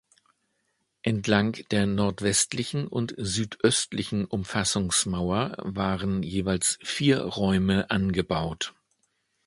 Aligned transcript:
Entlang 1.03 1.57
der 1.69 1.85
nordwestlichen 1.85 2.87
und 2.87 3.13
südöstlichen 3.19 4.25
Umfassungsmauer 4.25 5.55
waren 5.59 6.23
jeweils 6.23 6.79
vier 6.81 7.19
Räume 7.21 7.91
angebaut. 7.91 8.73